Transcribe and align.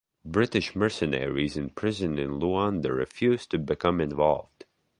British 0.25 0.75
mercenaries 0.75 1.55
in 1.55 1.69
prison 1.69 2.17
in 2.17 2.39
Luanda 2.39 2.89
refused 2.91 3.51
to 3.51 3.59
become 3.59 4.01
involved. 4.01 4.65